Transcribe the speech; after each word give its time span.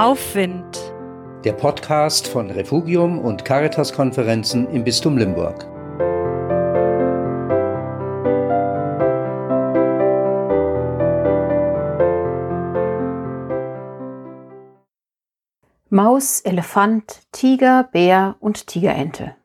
Aufwind. 0.00 0.94
Der 1.44 1.52
Podcast 1.52 2.26
von 2.26 2.50
Refugium 2.50 3.18
und 3.18 3.44
Caritas-Konferenzen 3.44 4.66
im 4.70 4.82
Bistum 4.82 5.18
Limburg. 5.18 5.66
Maus, 15.90 16.40
Elefant, 16.40 17.20
Tiger, 17.32 17.84
Bär 17.92 18.36
und 18.40 18.68
Tigerente. 18.68 19.36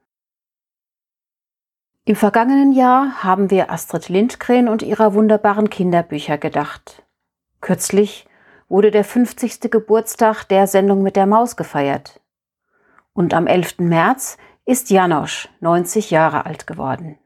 Im 2.06 2.16
vergangenen 2.16 2.72
Jahr 2.72 3.26
haben 3.26 3.52
wir 3.52 3.70
Astrid 3.70 4.08
Lindgren 4.08 4.70
und 4.70 4.84
ihrer 4.84 5.14
wunderbaren 5.14 5.70
Kinderbücher 5.70 6.38
gedacht. 6.38 7.04
Kürzlich 7.60 8.26
wurde 8.68 8.92
der 8.92 9.04
50. 9.04 9.72
Geburtstag 9.72 10.44
der 10.46 10.68
Sendung 10.68 11.04
mit 11.04 11.16
der 11.16 11.26
Maus 11.26 11.56
gefeiert. 11.56 12.22
Und 13.14 13.34
am 13.34 13.48
11. 13.48 13.80
März 13.80 14.38
ist 14.66 14.90
Janosch 14.90 15.50
90 15.60 16.12
Jahre 16.12 16.46
alt 16.46 16.68
geworden. 16.68 17.18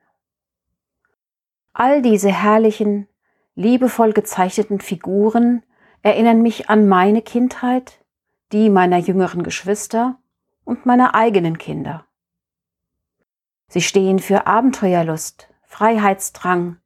All 1.73 2.01
diese 2.01 2.31
herrlichen, 2.31 3.07
liebevoll 3.55 4.13
gezeichneten 4.13 4.81
Figuren 4.81 5.63
erinnern 6.01 6.41
mich 6.41 6.69
an 6.69 6.87
meine 6.87 7.21
Kindheit, 7.21 7.99
die 8.51 8.69
meiner 8.69 8.97
jüngeren 8.97 9.43
Geschwister 9.43 10.19
und 10.65 10.85
meiner 10.85 11.15
eigenen 11.15 11.57
Kinder. 11.57 12.05
Sie 13.67 13.81
stehen 13.81 14.19
für 14.19 14.47
Abenteuerlust, 14.47 15.47
Freiheitsdrang, 15.63 16.77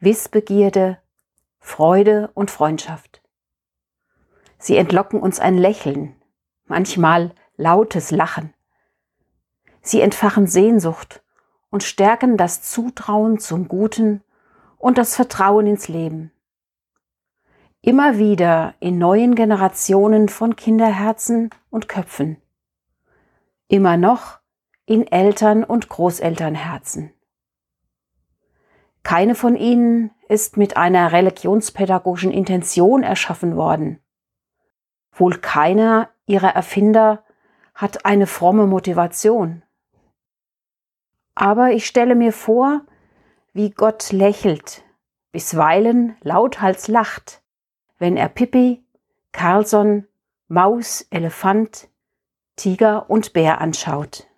Wissbegierde, 0.00 0.98
Freude 1.60 2.30
und 2.34 2.50
Freundschaft. 2.50 3.23
Sie 4.64 4.78
entlocken 4.78 5.20
uns 5.20 5.40
ein 5.40 5.58
Lächeln, 5.58 6.16
manchmal 6.64 7.34
lautes 7.58 8.10
Lachen. 8.10 8.54
Sie 9.82 10.00
entfachen 10.00 10.46
Sehnsucht 10.46 11.22
und 11.68 11.82
stärken 11.82 12.38
das 12.38 12.62
Zutrauen 12.62 13.38
zum 13.38 13.68
Guten 13.68 14.22
und 14.78 14.96
das 14.96 15.16
Vertrauen 15.16 15.66
ins 15.66 15.88
Leben. 15.88 16.32
Immer 17.82 18.16
wieder 18.16 18.72
in 18.80 18.96
neuen 18.96 19.34
Generationen 19.34 20.30
von 20.30 20.56
Kinderherzen 20.56 21.50
und 21.68 21.86
Köpfen. 21.86 22.38
Immer 23.68 23.98
noch 23.98 24.38
in 24.86 25.06
Eltern- 25.06 25.64
und 25.64 25.90
Großelternherzen. 25.90 27.12
Keine 29.02 29.34
von 29.34 29.56
ihnen 29.56 30.10
ist 30.30 30.56
mit 30.56 30.78
einer 30.78 31.12
religionspädagogischen 31.12 32.32
Intention 32.32 33.02
erschaffen 33.02 33.56
worden. 33.56 34.00
Wohl 35.14 35.38
keiner 35.38 36.08
ihrer 36.26 36.54
Erfinder 36.54 37.22
hat 37.74 38.04
eine 38.04 38.26
fromme 38.26 38.66
Motivation. 38.66 39.62
Aber 41.34 41.70
ich 41.72 41.86
stelle 41.86 42.14
mir 42.14 42.32
vor, 42.32 42.82
wie 43.52 43.70
Gott 43.70 44.12
lächelt, 44.12 44.84
bisweilen 45.32 46.16
lauthals 46.22 46.88
lacht, 46.88 47.42
wenn 47.98 48.16
er 48.16 48.28
Pippi, 48.28 48.84
Carlson, 49.32 50.06
Maus, 50.48 51.06
Elefant, 51.10 51.88
Tiger 52.56 53.10
und 53.10 53.32
Bär 53.32 53.60
anschaut. 53.60 54.28